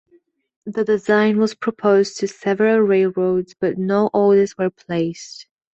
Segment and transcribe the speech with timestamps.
[0.65, 5.45] The design was proposed to several railroads, but no orders were placed.